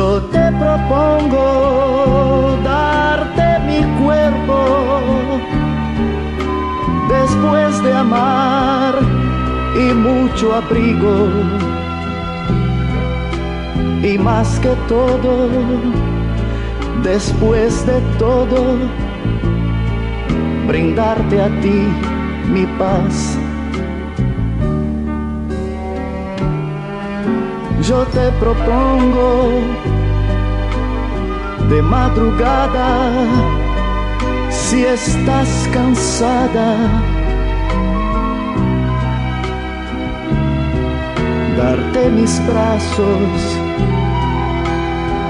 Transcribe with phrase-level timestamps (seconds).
[0.00, 1.44] Yo te propongo
[2.64, 4.58] darte mi cuerpo
[7.10, 8.94] después de amar
[9.76, 11.28] y mucho abrigo
[14.02, 15.50] y más que todo,
[17.02, 18.78] después de todo,
[20.66, 21.78] brindarte a ti
[22.48, 23.36] mi paz.
[27.82, 29.89] Yo te propongo
[31.70, 33.10] de madrugada,
[34.50, 36.76] si estás cansada,
[41.56, 43.56] darte mis brazos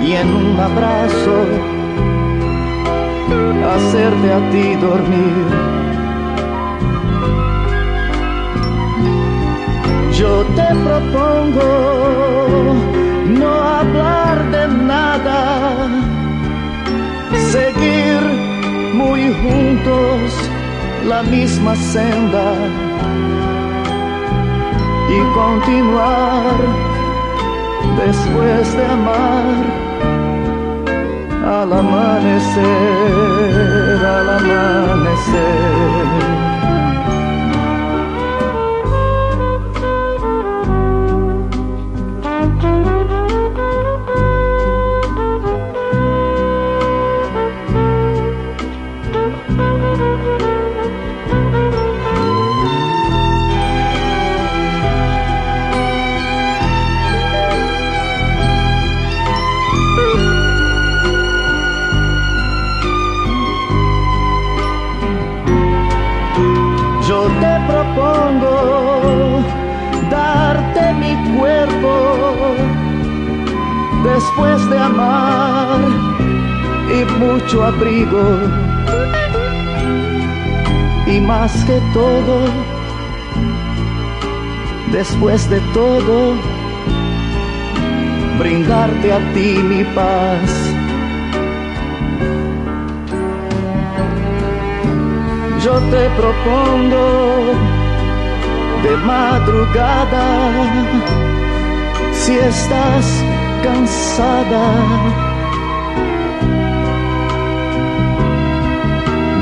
[0.03, 1.45] y en un abrazo
[3.75, 5.47] hacerte a ti dormir.
[10.19, 13.00] Yo te propongo
[21.11, 22.55] la misma senda
[25.17, 26.55] y continuar
[28.05, 29.45] después de amar
[31.59, 36.40] al amanecer, al amanecer.
[74.71, 75.81] De amar
[76.97, 78.23] y mucho abrigo.
[81.07, 82.37] Y más que todo,
[84.93, 86.35] después de todo,
[88.39, 90.51] brindarte a ti mi paz.
[95.65, 97.07] Yo te propongo
[98.83, 100.27] de madrugada,
[102.13, 103.30] si estás
[103.63, 104.67] cansada.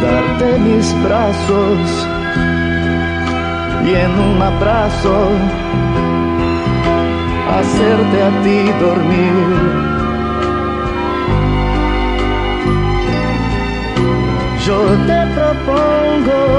[0.03, 2.09] Darte mis brazos
[3.85, 5.17] y en un abrazo
[7.59, 9.89] hacerte a ti dormir.
[14.67, 14.79] Yo
[15.09, 16.58] te propongo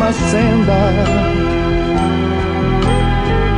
[0.00, 0.80] la misma senda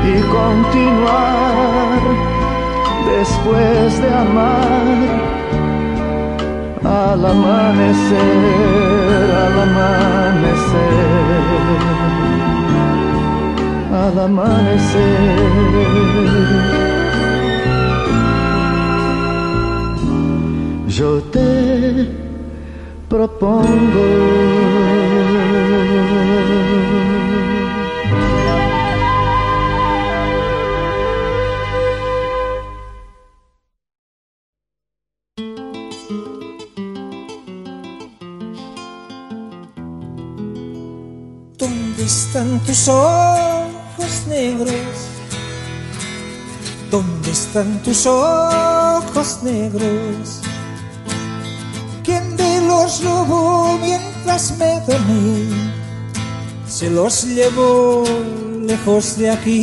[0.04, 2.00] y continuar
[3.18, 4.96] después de amar
[6.84, 8.20] al amanecer,
[9.44, 11.02] al amanecer,
[13.92, 15.52] al amanecer.
[20.88, 22.08] Yo te
[23.08, 24.08] propongo.
[42.42, 44.74] Están tus ojos negros?
[46.90, 50.40] ¿Dónde están tus ojos negros?
[52.02, 55.50] ¿Quién de los robó mientras me dormí?
[56.66, 58.02] Se los llevó
[58.66, 59.60] lejos de aquí.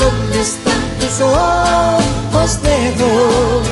[0.00, 3.68] ¿Dónde están tus ojos negros?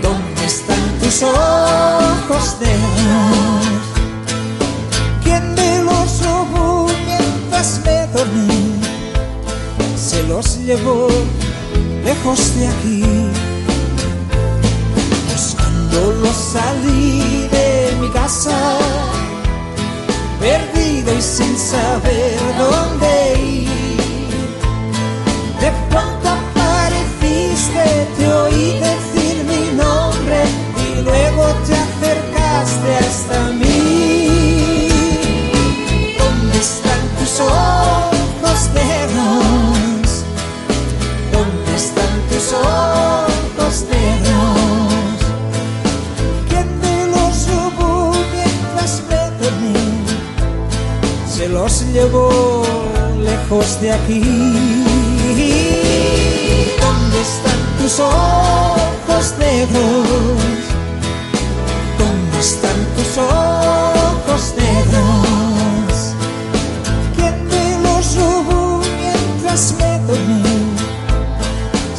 [0.00, 3.75] ¿Dónde están tus ojos negros?
[7.56, 8.74] me dormí,
[9.96, 11.08] se los llevó
[12.04, 13.04] lejos de aquí.
[15.32, 18.76] Buscándolo salí de mi casa,
[20.38, 23.15] perdido y sin saber dónde
[53.80, 54.20] de aquí.
[56.80, 60.08] ¿Dónde están tus ojos negros?
[61.98, 66.14] ¿Dónde están tus ojos negros?
[67.16, 70.42] ¿Quién me los robó mientras me dormí?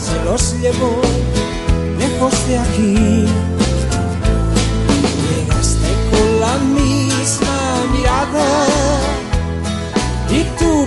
[0.04, 1.02] Se los llevó
[2.00, 3.57] lejos de aquí.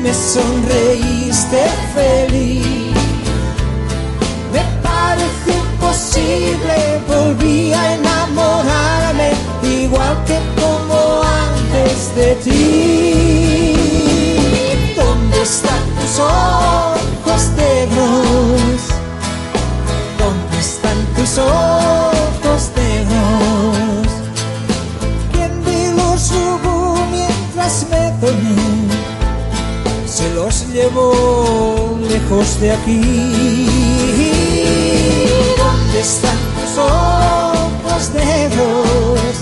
[0.03, 2.95] Me sonreíste feliz.
[4.53, 9.33] Me parece imposible, volví a enamorarme
[9.63, 13.75] igual que como antes de ti.
[14.97, 18.81] ¿Dónde están tus ojos negros?
[20.19, 22.00] ¿Dónde están tus ojos
[32.09, 33.01] lejos de aquí.
[35.59, 39.35] ¿Dónde están tus ojos negros?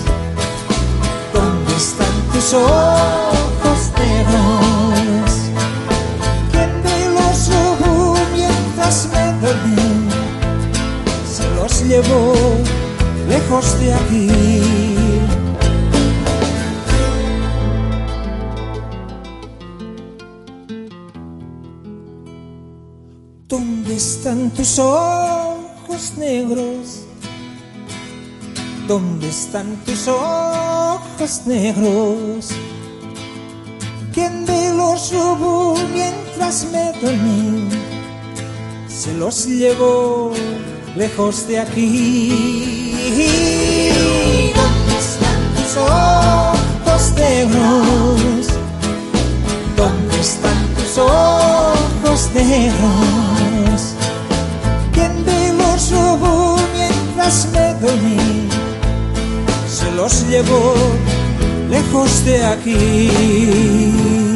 [1.32, 5.30] ¿Dónde están tus ojos negros?
[6.52, 10.08] ¿Quién me los robó mientras me dormí?
[11.30, 12.34] Se los llevó
[13.28, 14.57] lejos de aquí.
[24.28, 27.06] Están tus ojos negros?
[28.86, 32.50] ¿Dónde están tus ojos negros?
[34.12, 37.70] ¿Quién me los robó mientras me dormí?
[38.86, 40.34] Se los llevó
[40.94, 42.92] lejos de aquí.
[44.54, 48.46] ¿Dónde están tus ojos negros?
[49.74, 53.37] ¿Dónde están tus ojos negros?
[57.28, 58.48] Mientras me dormí?
[59.68, 60.74] Se los llevó
[61.68, 64.27] lejos de aquí.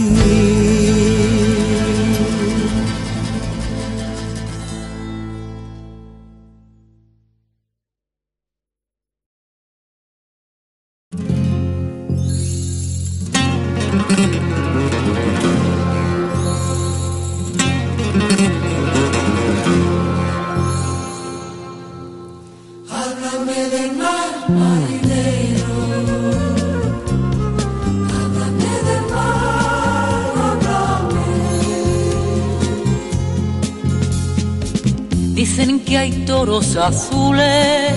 [36.87, 37.93] Azules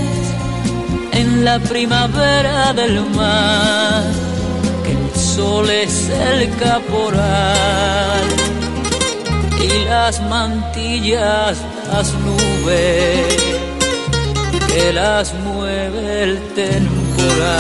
[1.12, 4.04] en la primavera del mar,
[4.84, 8.24] que el sol es el caporal
[9.60, 11.58] y las mantillas
[11.92, 13.66] las nubes
[14.68, 17.56] que las mueve el temporal.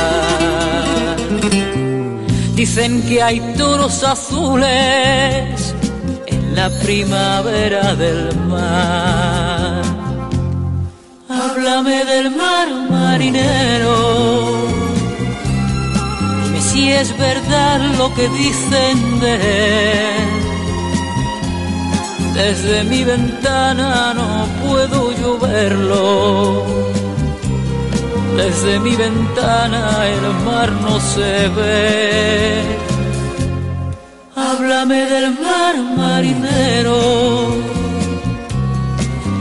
[2.55, 5.75] Dicen que hay toros azules
[6.27, 9.34] en la primavera del mar.
[11.55, 13.95] Háblame del mar, marinero.
[16.43, 20.27] Dime si es verdad lo que dicen de él.
[22.33, 26.65] Desde mi ventana no puedo yo verlo.
[28.35, 32.63] Desde mi ventana el mar no se ve.
[34.35, 37.84] Háblame del mar, marinero.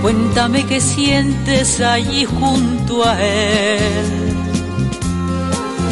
[0.05, 4.05] Cuéntame qué sientes allí junto a él.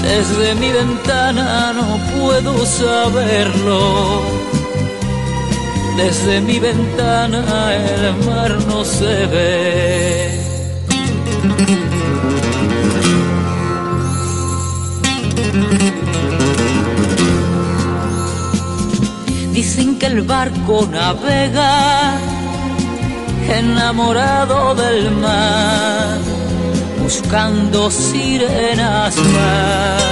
[0.03, 4.21] Desde mi ventana no puedo saberlo.
[5.97, 10.41] Desde mi ventana el mar no se ve.
[19.55, 22.32] Dicen que el barco navega
[23.59, 26.19] enamorado del mar,
[27.03, 30.03] buscando sirenas más,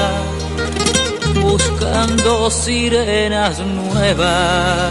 [1.42, 4.90] buscando sirenas nuevas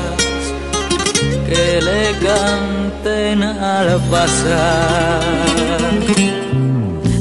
[1.48, 5.22] que le canten al pasar.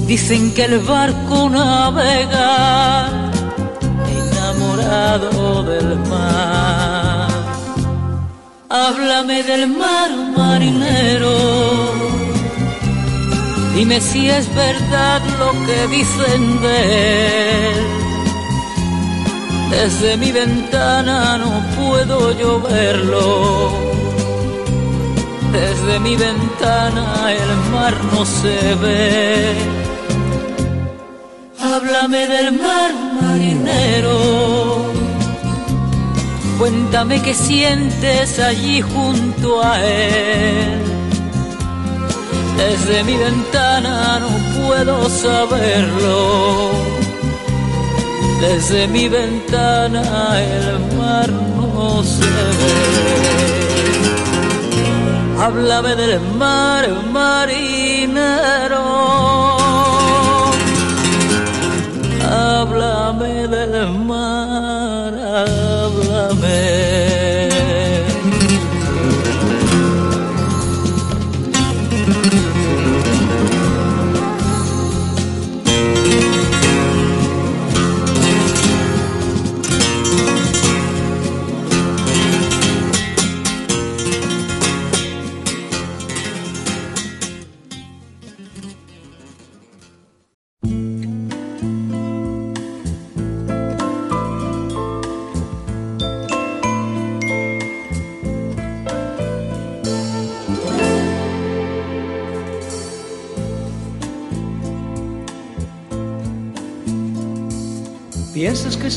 [0.06, 3.08] Dicen que el barco navega
[4.18, 6.57] enamorado del mar.
[8.68, 11.36] Háblame del mar, marinero.
[13.74, 17.98] Dime si es verdad lo que dicen de él
[19.70, 23.70] desde mi ventana no puedo yo verlo.
[25.52, 29.54] Desde mi ventana el mar no se ve.
[31.60, 34.97] Háblame del mar marinero.
[36.58, 40.82] Cuéntame qué sientes allí junto a él.
[42.56, 46.98] Desde mi ventana no puedo saberlo
[48.40, 50.02] desde mi ventana
[50.40, 52.24] el mar no se
[52.58, 52.78] ve.
[55.40, 58.84] Háblame del mar, marinero.
[62.30, 64.57] Háblame del mar,
[66.40, 67.07] háblame.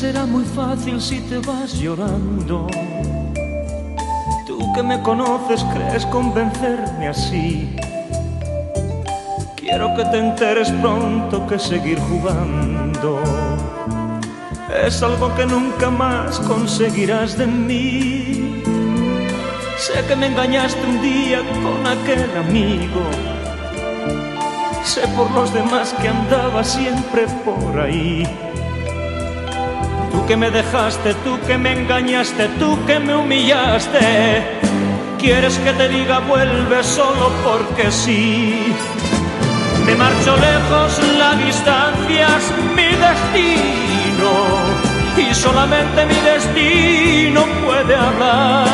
[0.02, 2.66] Será muy fácil si te vas llorando.
[4.44, 7.76] Tú que me conoces crees convencerme así.
[9.54, 13.20] Quiero que te enteres pronto que seguir jugando
[14.84, 18.60] es algo que nunca más conseguirás de mí.
[19.78, 23.04] Sé que me engañaste un día con aquel amigo.
[24.82, 28.26] Sé por los demás que andaba siempre por ahí
[30.12, 34.60] Tú que me dejaste, tú que me engañaste, tú que me humillaste.
[35.18, 38.74] Quieres que te diga vuelve solo porque sí.
[39.86, 44.32] Me marcho lejos, la distancia es mi destino
[45.16, 48.68] y solamente mi destino puede hablar.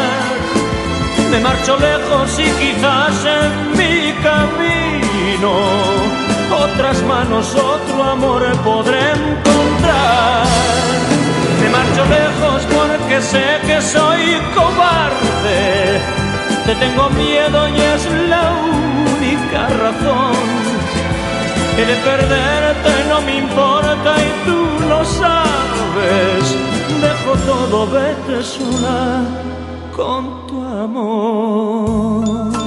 [1.30, 5.52] Me marcho lejos y quizás en mi camino
[6.50, 10.97] otras manos, otro amor podré encontrar.
[11.78, 16.00] Marcho lejos porque sé que soy cobarde.
[16.66, 18.50] Te tengo miedo y es la
[19.14, 20.34] única razón.
[21.76, 26.44] Que de perderte no me importa y tú lo sabes.
[27.00, 29.22] Dejo todo, vete sola
[29.94, 32.57] con tu amor.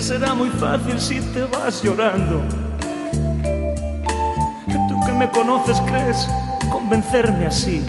[0.00, 2.42] Será muy fácil si te vas llorando.
[4.88, 6.28] Tú que me conoces crees
[6.70, 7.84] convencerme así.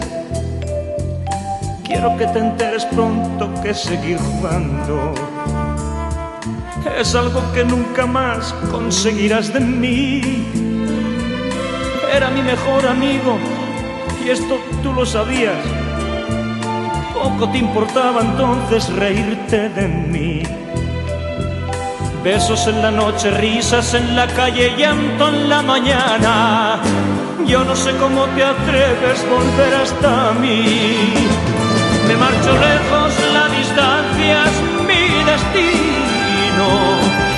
[1.84, 5.14] Quiero que te enteres pronto que seguir jugando
[6.98, 10.44] es algo que nunca más conseguirás de mí.
[12.14, 13.38] Era mi mejor amigo
[14.24, 15.56] y esto tú lo sabías.
[17.14, 20.42] Poco te importaba entonces reírte de mí.
[22.24, 26.80] Besos en la noche, risas en la calle, llanto en la mañana.
[27.44, 31.12] Yo no sé cómo te atreves volver hasta mí.
[32.06, 36.68] Me marcho lejos, la distancia es mi destino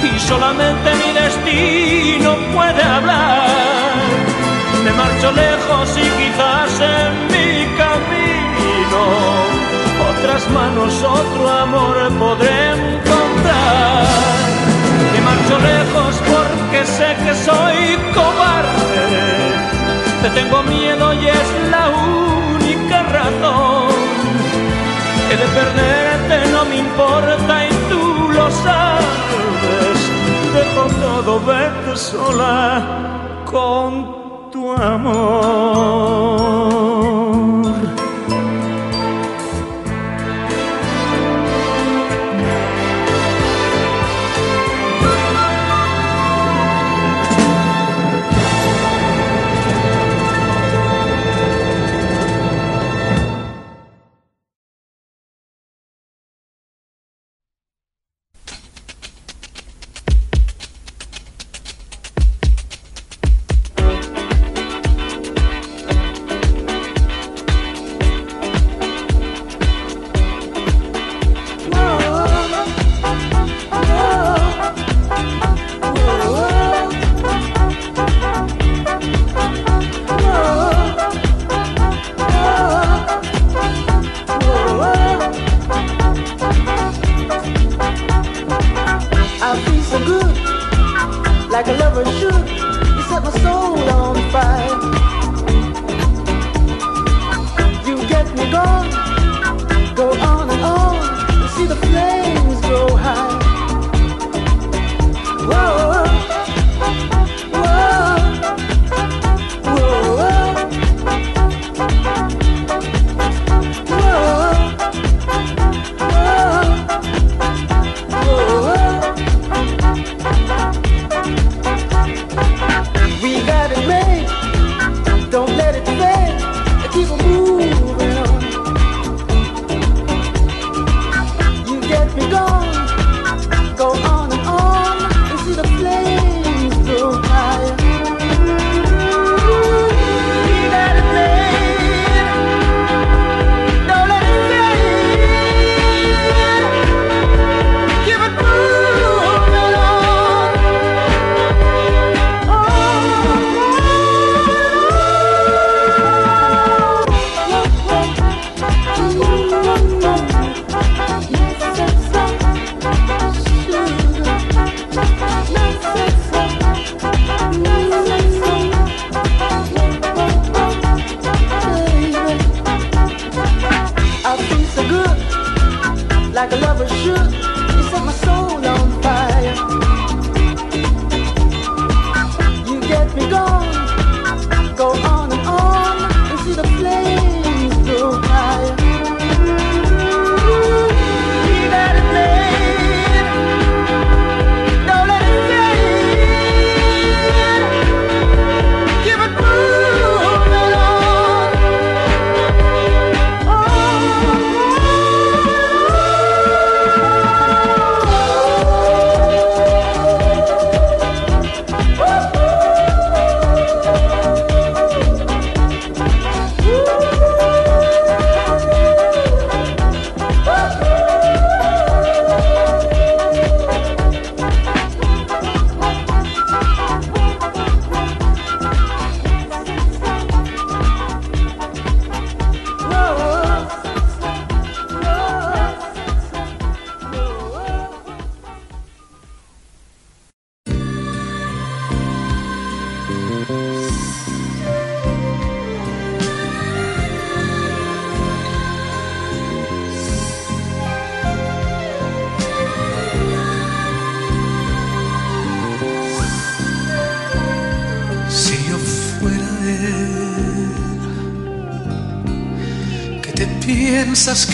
[0.02, 3.94] y solamente mi destino puede hablar.
[4.84, 9.02] Me marcho lejos y quizás en mi camino
[10.12, 14.53] otras manos, otro amor podré encontrar
[15.58, 19.04] lejos porque sé que soy cobarde.
[20.22, 23.88] Te tengo miedo y es la única razón.
[25.28, 29.98] Que de perderte no me importa y tú lo sabes.
[30.54, 32.82] Dejo todo, vete sola
[33.44, 36.83] con tu amor.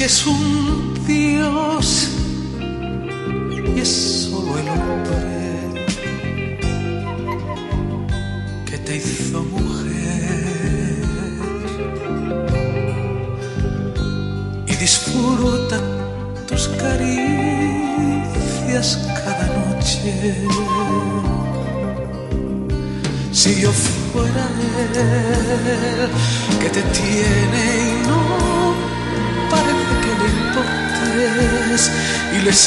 [0.05, 0.50] es un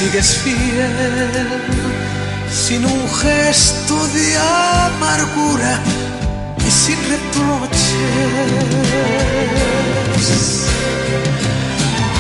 [0.04, 1.48] sigues fiel,
[2.52, 5.80] sin un gesto de amargura
[6.68, 7.78] y sin reproches.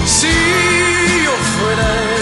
[0.05, 0.33] Si
[1.25, 2.12] yo fuera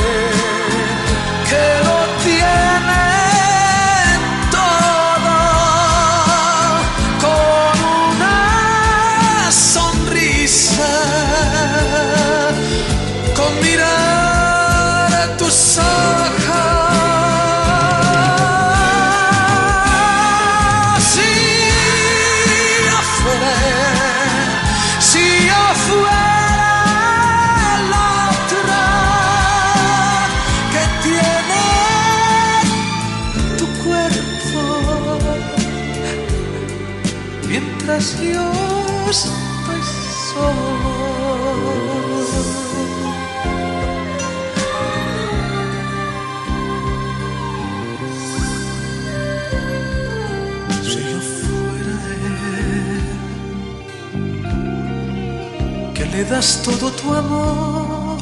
[56.32, 58.18] das todo tu amor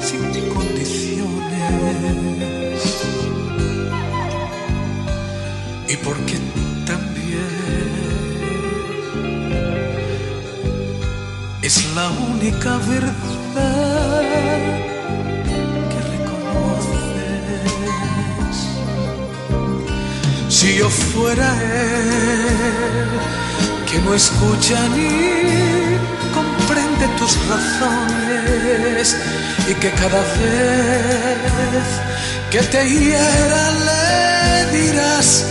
[0.00, 1.26] sin condiciones.
[5.92, 6.36] Y porque
[6.86, 7.50] también
[11.60, 14.22] es la única verdad
[15.90, 17.58] que reconoces.
[20.48, 23.10] Si yo fuera él
[23.90, 25.48] que no escucha ni
[26.98, 29.16] comprende tus razones
[29.68, 31.88] y que cada vez
[32.50, 35.44] que te hiera le dirás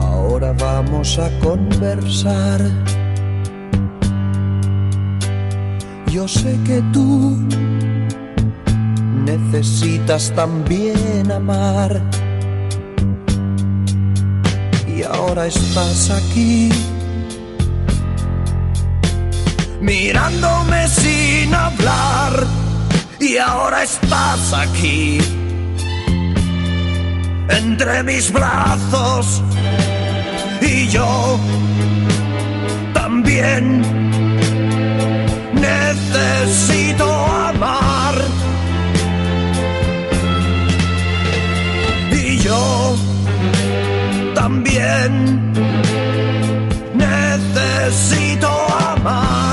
[0.00, 2.60] Ahora vamos a conversar.
[6.06, 7.36] Yo sé que tú
[9.24, 12.00] necesitas también amar.
[14.86, 16.70] Y ahora estás aquí,
[19.80, 22.46] mirándome sin hablar.
[23.18, 25.18] Y ahora estás aquí
[27.50, 29.42] entre mis brazos.
[30.60, 31.38] Y yo
[32.92, 33.82] también
[35.54, 38.14] necesito amar.
[42.12, 42.96] Y yo
[44.34, 45.52] también
[46.94, 48.48] necesito
[48.94, 49.49] amar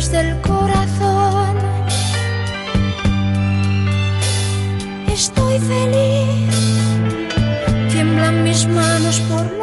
[0.00, 1.56] golpes del corazón.
[5.12, 6.54] Estoy feliz,
[7.92, 9.59] tiemblan mis manos por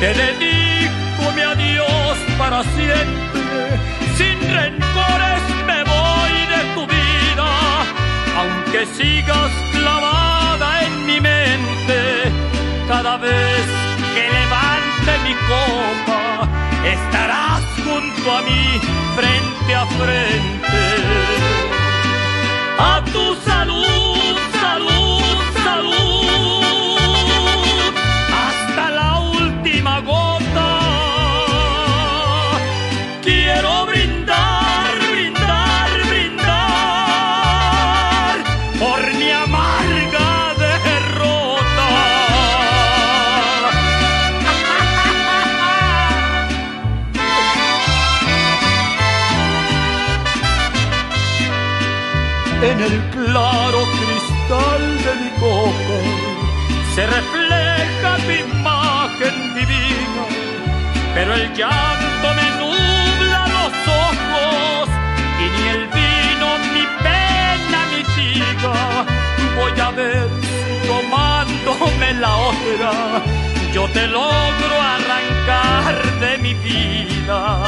[0.00, 3.80] Te dedico mi adiós para siempre,
[4.16, 7.50] sin rencores me voy de tu vida,
[8.40, 12.30] aunque sigas clavada en mi mente,
[12.86, 13.64] cada vez
[14.14, 16.48] que levante mi copa,
[16.84, 18.80] estarás junto a mí,
[19.16, 20.66] frente a frente.
[22.78, 24.25] A tu salud.
[61.56, 63.72] llanto me nubla los
[64.06, 64.88] ojos
[65.40, 68.74] y ni el vino, mi pena mi mitiga.
[69.56, 70.28] Voy a ver
[70.86, 72.92] tomándome la otra,
[73.72, 77.62] yo te logro arrancar de mi vida.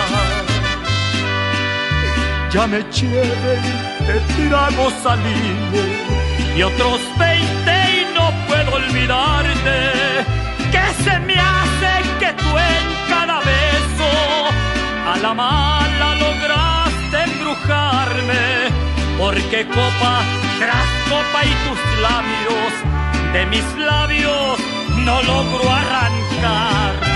[2.50, 3.62] Ya me lleven
[4.06, 5.86] de trago salimos
[6.56, 10.24] y otros veinte y no puedo olvidarte
[10.72, 12.58] que se me hace que tú
[15.12, 18.44] a la mala lograste embrujarme
[19.18, 20.14] porque copa
[20.58, 22.72] tras copa y tus labios
[23.32, 24.58] de mis labios
[25.04, 27.07] no logro arrancarlos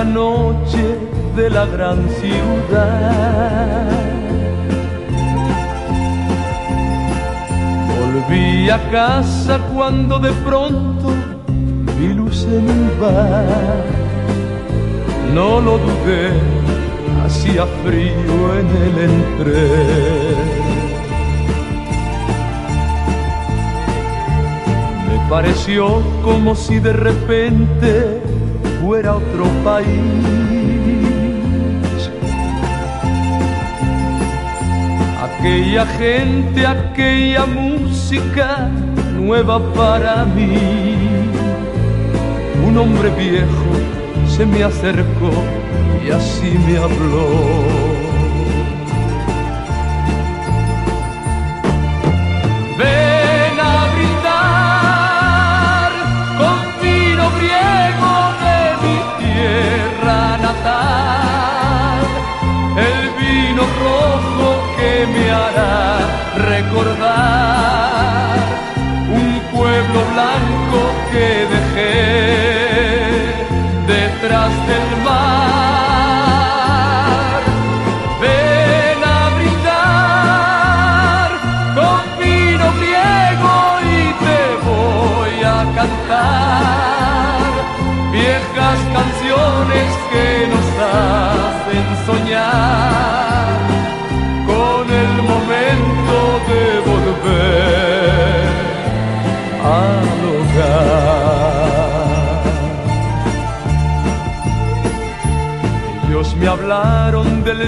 [0.00, 0.96] la noche
[1.36, 3.90] de la gran ciudad.
[7.98, 11.08] Volví a casa cuando de pronto
[11.98, 13.84] vi luz en un bar.
[15.34, 16.30] No lo dudé,
[17.22, 19.62] hacía frío en el entre.
[25.08, 28.29] Me pareció como si de repente
[28.80, 29.86] fuera otro país.
[35.22, 38.68] Aquella gente, aquella música
[39.18, 40.56] nueva para mí.
[42.66, 43.72] Un hombre viejo
[44.26, 45.32] se me acercó
[46.06, 47.89] y así me habló.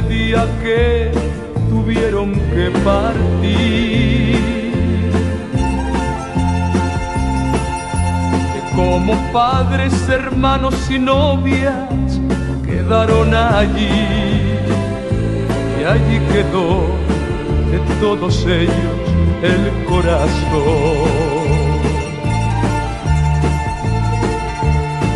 [0.00, 1.12] Día que
[1.68, 4.40] tuvieron que partir.
[8.52, 12.20] Que como padres, hermanos y novias
[12.64, 13.88] quedaron allí.
[15.78, 16.86] Y allí quedó
[17.70, 19.02] de todos ellos
[19.42, 21.42] el corazón.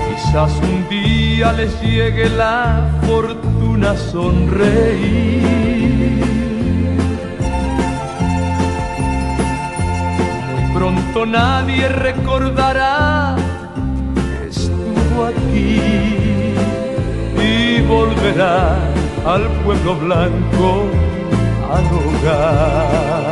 [0.08, 3.45] Quizás un día les llegue la fortuna
[3.84, 5.42] sonreír.
[10.50, 13.36] Muy pronto nadie recordará
[14.14, 15.80] que estuvo aquí
[17.42, 18.78] y volverá
[19.26, 20.86] al pueblo blanco
[21.70, 23.25] al hogar.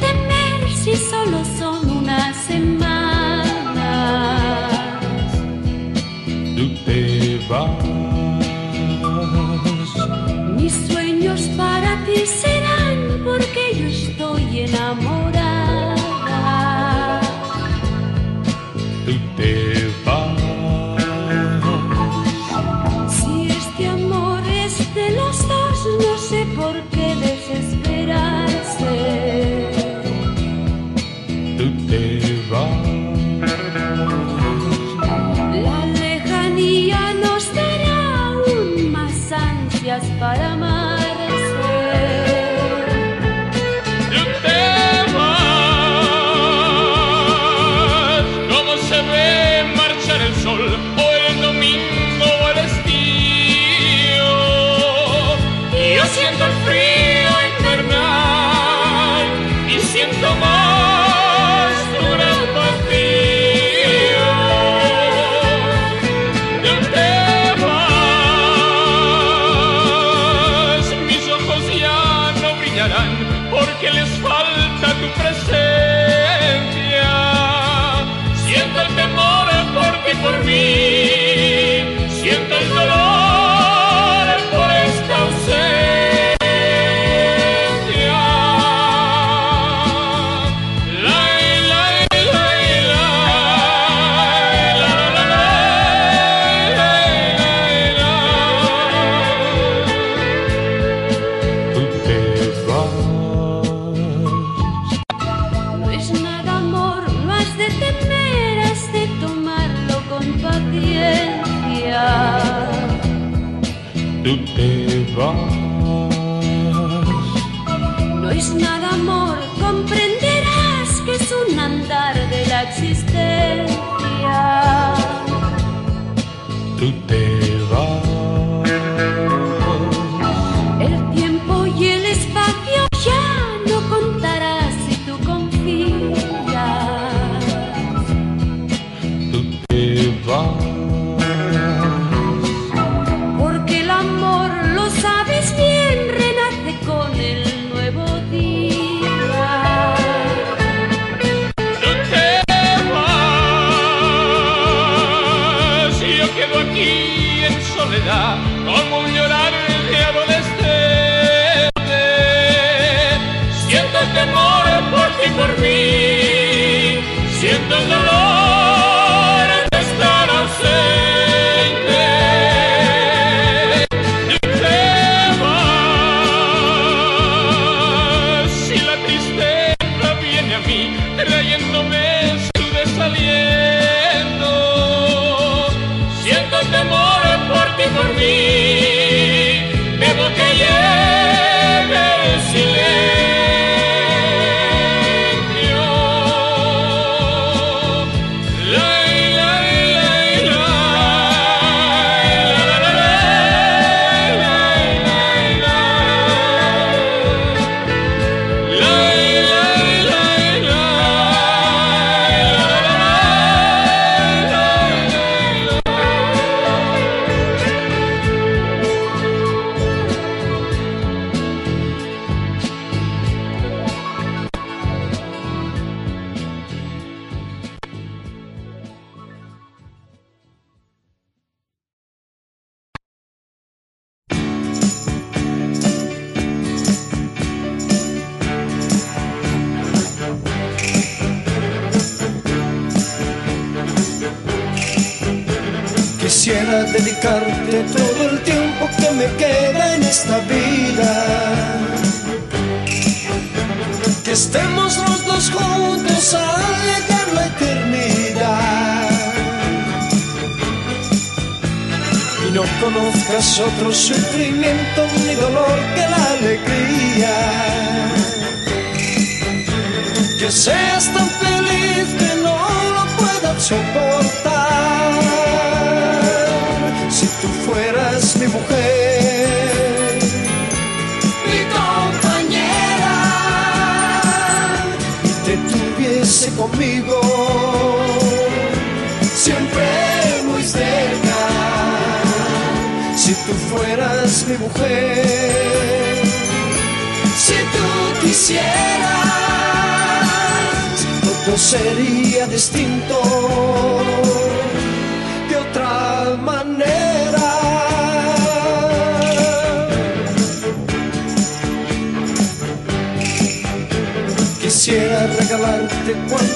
[0.00, 1.87] Temer si solo son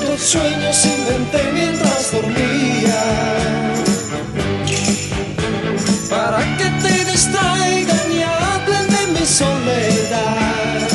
[0.02, 3.02] Otros sueños inventé mientras dormía.
[6.10, 10.88] Para que te distraigan y hablen de mi soledad.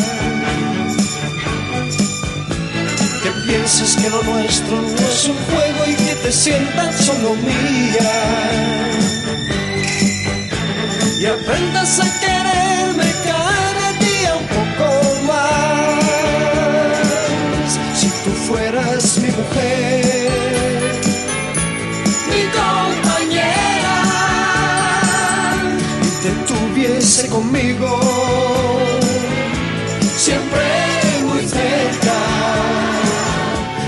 [3.24, 8.12] Que pienses que lo nuestro no es un juego y que te sientas solo mía.
[11.20, 12.77] Y aprendas a querer
[27.30, 28.00] conmigo.
[30.18, 30.64] Siempre
[31.24, 32.18] muy cerca,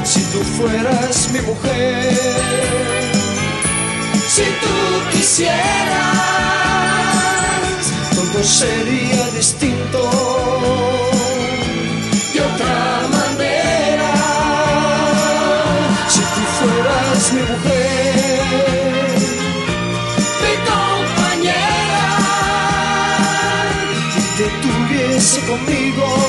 [0.03, 2.17] si tú fueras mi mujer,
[4.27, 4.77] si tú
[5.11, 5.57] quisieras,
[8.15, 11.18] todo sería distinto.
[25.49, 26.28] conmigo.